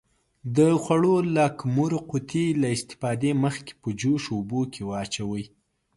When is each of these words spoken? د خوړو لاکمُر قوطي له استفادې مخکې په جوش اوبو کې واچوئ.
د 0.55 0.59
خوړو 0.83 1.13
لاکمُر 1.35 1.91
قوطي 2.09 2.45
له 2.61 2.67
استفادې 2.75 3.31
مخکې 3.43 3.71
په 3.81 3.87
جوش 3.99 4.23
اوبو 4.35 4.61
کې 4.73 4.81
واچوئ. 4.89 5.43